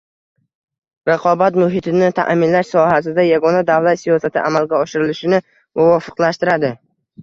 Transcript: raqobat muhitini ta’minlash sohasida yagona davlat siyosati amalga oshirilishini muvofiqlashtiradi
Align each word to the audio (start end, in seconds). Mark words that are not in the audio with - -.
raqobat 1.09 1.59
muhitini 1.65 2.09
ta’minlash 2.21 2.73
sohasida 2.77 3.27
yagona 3.29 3.63
davlat 3.71 4.05
siyosati 4.07 4.45
amalga 4.49 4.83
oshirilishini 4.85 5.45
muvofiqlashtiradi 5.49 6.79